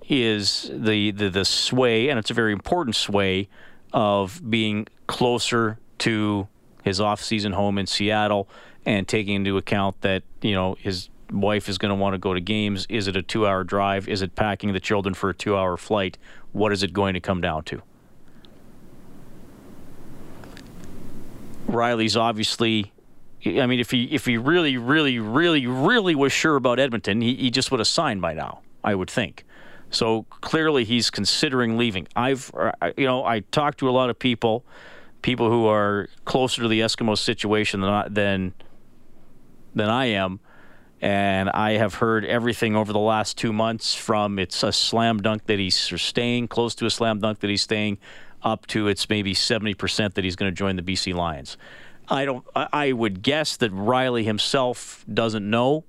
[0.08, 3.48] is the, the, the sway, and it's a very important sway,
[3.92, 6.46] of being closer to
[6.84, 8.48] his off-season home in Seattle
[8.84, 12.34] and taking into account that you know his wife is going to want to go
[12.34, 12.86] to games.
[12.88, 14.08] Is it a two-hour drive?
[14.08, 16.18] Is it packing the children for a two-hour flight?
[16.52, 17.82] What is it going to come down to?
[21.68, 22.92] Reilly's obviously.
[23.46, 27.34] I mean, if he if he really, really, really, really was sure about Edmonton, he,
[27.36, 28.62] he just would have signed by now.
[28.82, 29.44] I would think.
[29.90, 32.08] So clearly, he's considering leaving.
[32.14, 32.50] I've,
[32.96, 34.64] you know, I talked to a lot of people,
[35.22, 38.54] people who are closer to the Eskimo situation than than
[39.74, 40.40] than I am,
[41.00, 43.94] and I have heard everything over the last two months.
[43.94, 47.62] From it's a slam dunk that he's staying, close to a slam dunk that he's
[47.62, 47.98] staying,
[48.42, 51.56] up to it's maybe seventy percent that he's going to join the BC Lions.
[52.08, 52.44] I don't.
[52.54, 55.84] I would guess that Reilly himself doesn't know.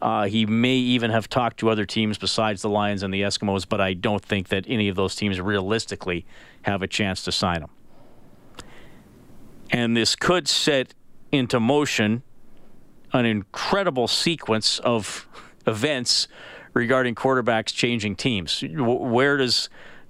[0.00, 3.68] Uh, he may even have talked to other teams besides the Lions and the Eskimos,
[3.68, 6.24] but I don't think that any of those teams realistically
[6.62, 7.70] have a chance to sign him.
[9.70, 10.94] And this could set
[11.32, 12.22] into motion
[13.12, 15.26] an incredible sequence of
[15.66, 16.28] events
[16.74, 18.62] regarding quarterbacks changing teams.
[18.62, 19.68] Where does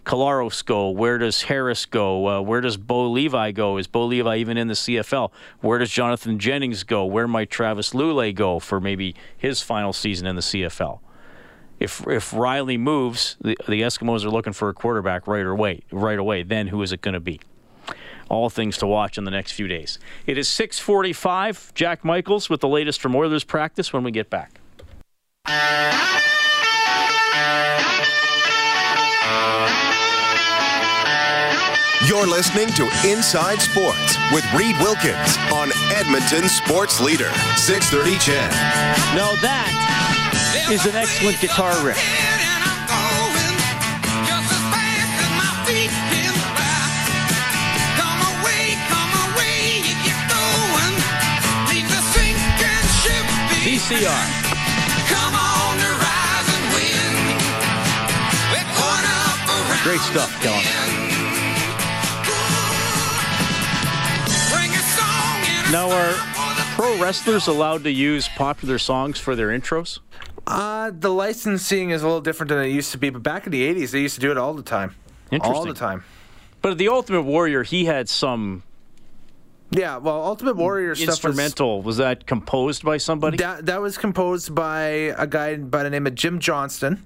[0.08, 0.88] Collaros go?
[0.88, 2.26] Where does Harris go?
[2.26, 3.76] Uh, where does Bo Levi go?
[3.76, 5.30] Is Bo Levi even in the CFL?
[5.60, 7.04] Where does Jonathan Jennings go?
[7.04, 11.00] Where might Travis Lulay go for maybe his final season in the CFL?
[11.78, 15.82] If if Reilly moves, the, the Eskimos are looking for a quarterback right away.
[15.92, 16.42] Right away.
[16.42, 17.42] Then who is it going to be?
[18.30, 19.98] All things to watch in the next few days.
[20.26, 21.74] It is 6:45.
[21.74, 24.58] Jack Michaels with the latest from Oilers practice when we get back.
[32.06, 38.50] You're listening to Inside Sports with Reed Wilkins on Edmonton Sports Leader, 630 CHED.
[39.18, 41.98] Now that is an excellent guitar riff.
[53.66, 54.48] VCR.
[59.82, 60.87] Great stuff, Kellen.
[65.70, 66.14] Now, are
[66.76, 69.98] pro wrestlers allowed to use popular songs for their intros?
[70.46, 73.52] Uh, the licensing is a little different than it used to be, but back in
[73.52, 74.94] the 80s, they used to do it all the time.
[75.42, 76.04] All the time.
[76.62, 78.62] But the Ultimate Warrior, he had some.
[79.70, 81.78] Yeah, well, Ultimate Warrior stuff instrumental.
[81.78, 83.36] Was, was, that composed by somebody?
[83.36, 84.86] That, that was composed by
[85.18, 87.04] a guy by the name of Jim Johnston.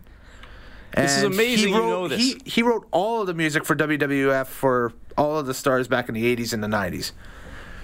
[0.92, 1.74] And this is amazing.
[1.74, 2.20] Wrote, you know this.
[2.20, 6.08] He, he wrote all of the music for WWF for all of the stars back
[6.08, 7.10] in the 80s and the 90s.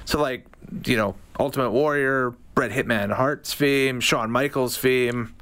[0.09, 0.47] So, like,
[0.87, 5.35] you know, Ultimate Warrior, Bret Hitman Hart's theme, Shawn Michaels' theme,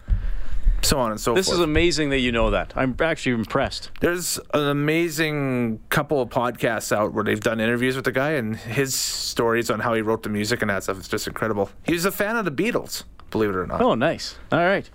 [0.83, 1.53] so on and so this forth.
[1.53, 2.73] This is amazing that you know that.
[2.75, 3.93] I'm actually impressed.
[4.01, 8.57] There's an amazing couple of podcasts out where they've done interviews with the guy and
[8.57, 10.99] his stories on how he wrote the music and that stuff.
[10.99, 11.71] It's just incredible.
[11.85, 13.81] He's a fan of the Beatles, believe it or not.
[13.81, 14.37] Oh, nice.
[14.51, 14.91] All right.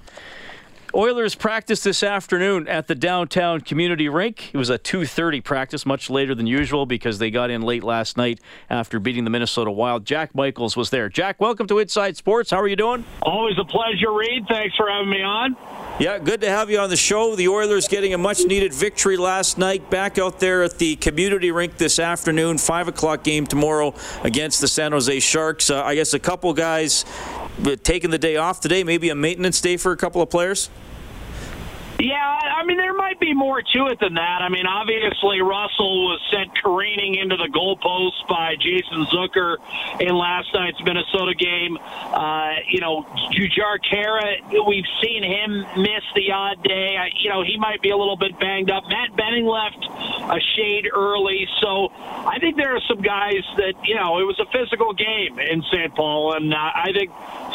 [0.94, 4.50] Oilers practice this afternoon at the downtown community rink.
[4.54, 8.18] It was a 2:30 practice, much later than usual because they got in late last
[8.18, 10.06] night after beating the Minnesota Wild.
[10.06, 11.08] Jack Michaels was there.
[11.08, 12.52] Jack, welcome to Inside Sports.
[12.52, 13.06] How are you doing?
[13.22, 14.46] Always a pleasure, Reed.
[14.50, 15.56] Thanks for having me on.
[16.00, 17.36] Yeah, good to have you on the show.
[17.36, 19.90] The Oilers getting a much-needed victory last night.
[19.90, 22.58] Back out there at the community rink this afternoon.
[22.58, 25.70] Five o'clock game tomorrow against the San Jose Sharks.
[25.70, 27.06] Uh, I guess a couple guys
[27.84, 28.84] taking the day off today.
[28.84, 30.70] Maybe a maintenance day for a couple of players.
[32.00, 34.42] Yeah, I mean, there be more to it than that.
[34.42, 39.58] I mean, obviously, Russell was sent careening into the goalpost by Jason Zucker
[40.02, 41.78] in last night's Minnesota game.
[41.78, 46.98] Uh, you know, Jujhar Khaira, we've seen him miss the odd day.
[46.98, 48.84] I, you know, he might be a little bit banged up.
[48.90, 49.86] Matt Benning left
[50.26, 51.48] a shade early.
[51.62, 55.38] So I think there are some guys that, you know, it was a physical game
[55.38, 55.94] in St.
[55.96, 57.12] Paul, and uh, I think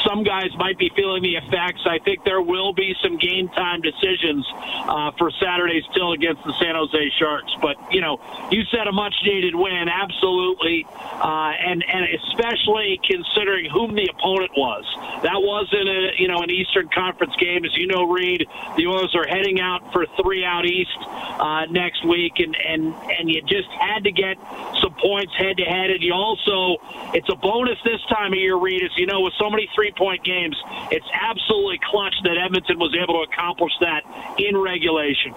[0.07, 1.83] some guys might be feeling the effects.
[1.87, 4.46] I think there will be some game time decisions
[4.87, 7.53] uh, for Saturday's still against the San Jose Sharks.
[7.62, 10.87] But, you know, you said a much needed win, absolutely.
[10.90, 14.85] Uh, and, and especially considering whom the opponent was.
[15.23, 17.64] That wasn't a, you know, an Eastern Conference game.
[17.64, 22.05] As you know, Reed, the Oilers are heading out for three out east uh, next
[22.05, 24.37] week, and, and, and you just had to get
[24.83, 25.90] some points head to head.
[25.90, 26.77] And you also,
[27.14, 29.92] it's a bonus this time of year, Reed, as you know, with so many three
[29.92, 30.57] point games,
[30.90, 34.03] it's absolutely clutch that Edmonton was able to accomplish that
[34.38, 35.33] in regulation.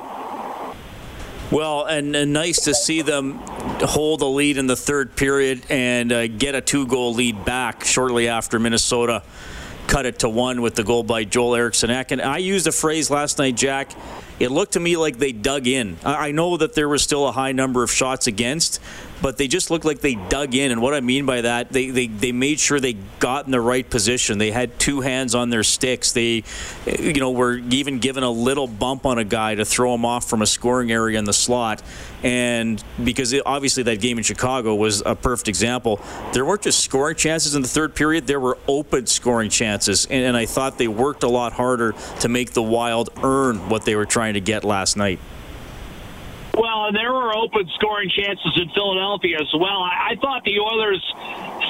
[1.51, 3.39] Well, and, and, nice to see them
[3.81, 7.83] hold the lead in the third period and uh, get a two goal lead back
[7.83, 9.23] shortly after Minnesota
[9.89, 13.09] cut it to one with the goal by Joel Eriksson And I used a phrase
[13.09, 13.91] last night, Jack.
[14.39, 15.97] it looked to me like they dug in.
[16.05, 18.79] I know that there was still a high number of shots against,
[19.21, 20.71] but they just looked like they dug in.
[20.71, 23.61] And what I mean by that, they, they, they made sure they got in the
[23.61, 24.37] right position.
[24.37, 26.11] They had two hands on their sticks.
[26.11, 26.43] They,
[26.85, 30.05] eh, you know, were even given a little bump on a guy to throw him
[30.05, 31.81] off from a scoring area in the slot.
[32.23, 36.01] And because it, obviously that game in Chicago was a perfect example,
[36.33, 40.05] there weren't just scoring chances in the third period, there were open scoring chances.
[40.05, 43.85] And, and I thought they worked a lot harder to make the Wild earn what
[43.85, 45.19] they were trying to get last night.
[46.59, 49.79] Well, and there were open scoring chances in Philadelphia as well.
[49.79, 50.99] I, I thought the Oilers'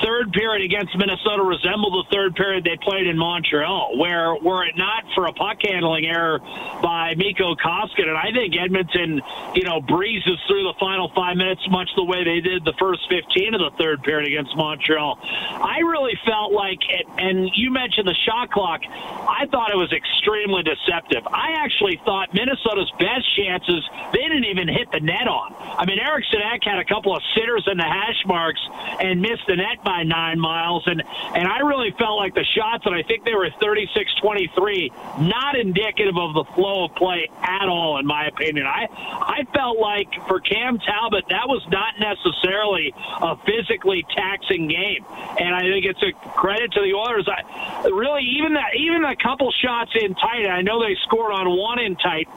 [0.01, 4.73] third period against Minnesota resembled the third period they played in Montreal, where were it
[4.77, 6.39] not for a puck handling error
[6.81, 9.21] by Mikko Koskinen, and I think Edmonton,
[9.53, 13.05] you know, breezes through the final five minutes much the way they did the first
[13.09, 15.19] 15 of the third period against Montreal.
[15.21, 19.91] I really felt like, it, and you mentioned the shot clock, I thought it was
[19.91, 21.27] extremely deceptive.
[21.27, 23.83] I actually thought Minnesota's best chances,
[24.13, 25.55] they didn't even hit the net on.
[25.59, 28.61] I mean, Eric Ek had a couple of sitters in the hash marks
[28.99, 31.03] and missed the net by nine miles, and
[31.35, 36.17] and I really felt like the shots, and I think they were 36-23, not indicative
[36.17, 38.65] of the flow of play at all, in my opinion.
[38.65, 45.05] I I felt like for Cam Talbot, that was not necessarily a physically taxing game,
[45.39, 47.27] and I think it's a credit to the Oilers.
[47.27, 50.47] I really even that even a couple shots in tight.
[50.47, 52.27] I know they scored on one in tight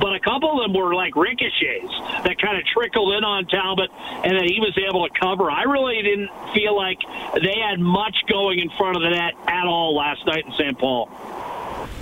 [0.00, 1.92] but a couple of them were like ricochets
[2.24, 3.90] that kind of trickled in on Talbot
[4.24, 5.50] and that he was able to cover.
[5.50, 6.98] I really didn't feel like
[7.40, 10.78] they had much going in front of the net at all last night in St.
[10.78, 11.08] Paul.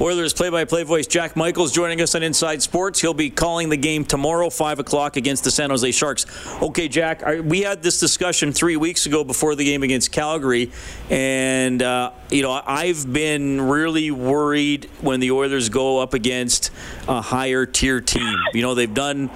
[0.01, 3.01] Oilers play-by-play voice Jack Michaels joining us on Inside Sports.
[3.01, 6.24] He'll be calling the game tomorrow, five o'clock against the San Jose Sharks.
[6.62, 10.70] Okay, Jack, we had this discussion three weeks ago before the game against Calgary,
[11.11, 16.70] and uh, you know I've been really worried when the Oilers go up against
[17.09, 18.36] a higher tier team.
[18.55, 19.30] You know they've done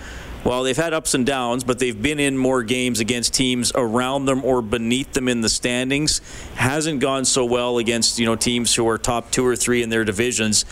[0.45, 4.25] well, they've had ups and downs, but they've been in more games against teams around
[4.25, 6.21] them or beneath them in the standings.
[6.55, 9.89] Hasn't gone so well against you know teams who are top two or three in
[9.89, 10.65] their divisions.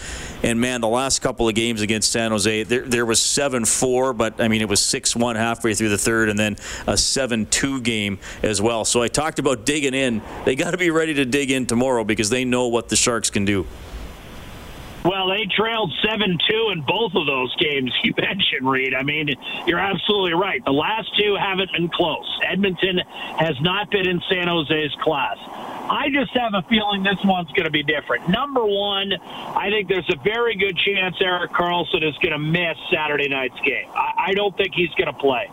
[0.43, 4.13] And man, the last couple of games against San Jose, there, there was seven four,
[4.13, 6.57] but I mean it was six one halfway through the third, and then
[6.87, 8.85] a seven two game as well.
[8.85, 10.21] So I talked about digging in.
[10.45, 13.31] They got to be ready to dig in tomorrow because they know what the Sharks
[13.31, 13.67] can do.
[15.05, 18.95] Well, they trailed 7 2 in both of those games you mentioned, Reed.
[18.95, 19.31] I mean,
[19.67, 20.65] you're absolutely right.
[20.65, 22.27] The last two haven't been close.
[22.47, 22.99] Edmonton
[23.39, 25.39] has not been in San Jose's class.
[25.91, 28.29] I just have a feeling this one's going to be different.
[28.29, 32.77] Number one, I think there's a very good chance Erik Karlsson is going to miss
[32.93, 33.89] Saturday night's game.
[33.93, 35.51] I, I don't think he's going to play.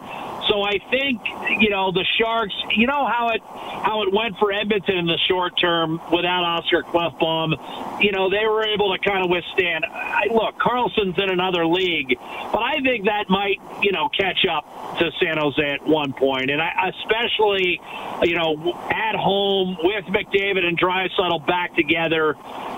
[0.48, 1.22] So I think
[1.62, 2.56] you know the Sharks.
[2.76, 6.84] You know how it how it went for Edmonton in the short term without Oscar
[6.84, 8.02] Klefbom.
[8.04, 9.86] You know they were able to kind of withstand.
[9.86, 12.18] I, look, Karlsson's in another league,
[12.52, 16.50] but I think that might you know catch up to San Jose at one point,
[16.50, 17.82] and I, especially
[18.24, 22.36] you know at home with McDavid and Draisaitl back together.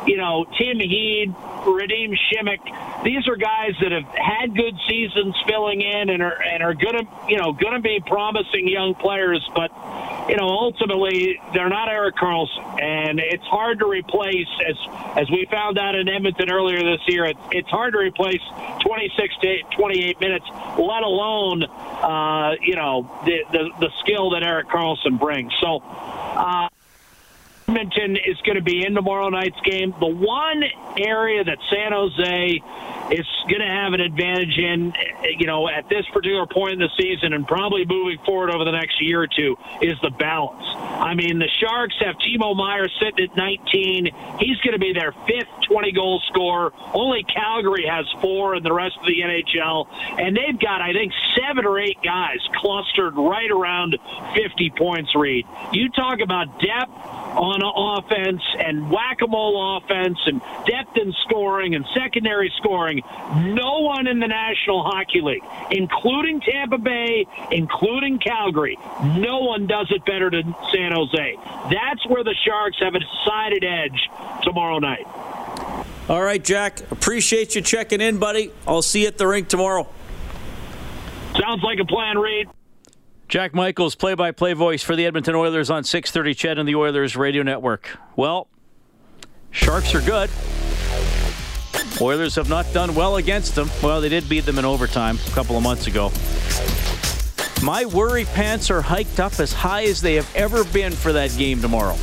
[0.07, 3.03] You know Tim Heed, Radim Simek.
[3.03, 7.07] These are guys that have had good seasons filling in and are and are to
[7.27, 9.71] you know going to be promising young players, but
[10.29, 14.47] you know, ultimately they're not Erik Karlsson, and it's hard to replace.
[14.67, 14.75] As
[15.15, 18.41] as we found out in Edmonton earlier this year, it, it's hard to replace
[18.81, 20.45] 26 to 28 minutes,
[20.77, 25.53] let alone uh, you know the, the the skill that Erik Karlsson brings.
[25.61, 25.81] So.
[25.83, 26.69] Uh,
[27.69, 29.93] Edmonton is going to be in tomorrow night's game.
[29.99, 30.63] The one
[30.97, 32.63] area that San Jose
[33.11, 34.93] is going to have an advantage in,
[35.37, 38.71] you know, at this particular point in the season and probably moving forward over the
[38.71, 40.65] next year or two is the balance.
[40.65, 44.05] I mean, the Sharks have Timo Meier sitting at 19.
[44.39, 46.73] He's going to be their fifth 20 goal scorer.
[46.93, 49.87] Only Calgary has four in the rest of the NHL.
[50.19, 53.97] And they've got, I think, seven or eight guys clustered right around
[54.35, 55.45] 50 points, Reed.
[55.71, 62.51] You talk about depth on offense and whack-a-mole offense and depth in scoring and secondary
[62.57, 63.01] scoring.
[63.35, 69.87] No one in the National Hockey League, including Tampa Bay, including Calgary, no one does
[69.91, 71.35] it better than San Jose.
[71.71, 74.09] That's where the Sharks have a decided edge
[74.43, 75.05] tomorrow night.
[76.09, 76.91] All right, Jack.
[76.91, 78.51] Appreciate you checking in, buddy.
[78.67, 79.87] I'll see you at the rink tomorrow.
[81.39, 82.47] Sounds like a plan, Reed.
[83.29, 87.43] Jack Michaels, play-by-play voice for the Edmonton Oilers on 6:30 CHED and the Oilers Radio
[87.43, 87.95] Network.
[88.15, 88.47] Well,
[89.51, 90.31] Sharks are good.
[92.01, 93.69] Oilers have not done well against them.
[93.83, 96.11] Well, they did beat them in overtime a couple of months ago.
[97.61, 101.29] My worry pants are hiked up as high as they have ever been for that
[101.37, 101.97] game tomorrow.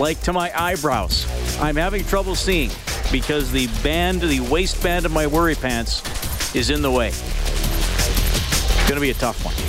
[0.00, 1.26] Like to my eyebrows.
[1.60, 2.70] I'm having trouble seeing
[3.12, 6.02] because the band, the waistband of my worry pants
[6.56, 7.08] is in the way.
[7.10, 9.65] It's going to be a tough one.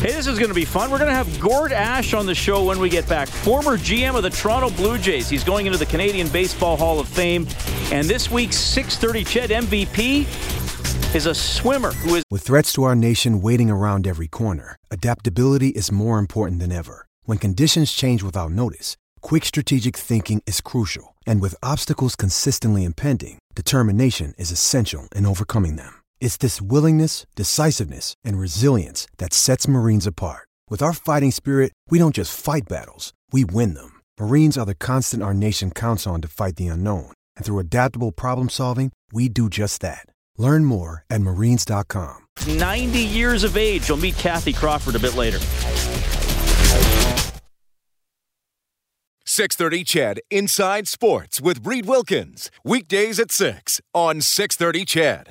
[0.00, 0.90] Hey, this is going to be fun.
[0.90, 3.28] We're going to have Gord Ash on the show when we get back.
[3.28, 5.28] Former GM of the Toronto Blue Jays.
[5.28, 7.46] He's going into the Canadian Baseball Hall of Fame.
[7.92, 12.24] And this week's 630 CHED MVP is a swimmer who is.
[12.30, 17.06] With threats to our nation waiting around every corner, adaptability is more important than ever.
[17.24, 21.14] When conditions change without notice, quick strategic thinking is crucial.
[21.26, 25.99] And with obstacles consistently impending, determination is essential in overcoming them.
[26.20, 30.46] It's this willingness, decisiveness, and resilience that sets Marines apart.
[30.68, 34.00] With our fighting spirit, we don't just fight battles, we win them.
[34.20, 37.12] Marines are the constant our nation counts on to fight the unknown.
[37.36, 40.06] And through adaptable problem solving, we do just that.
[40.36, 42.26] Learn more at marines.com.
[42.46, 43.88] 90 years of age.
[43.88, 45.38] You'll meet Kathy Crawford a bit later.
[49.26, 52.50] 630 CHED Inside Sports with Reed Wilkins.
[52.64, 55.28] Weekdays at 6 on 630 CHED.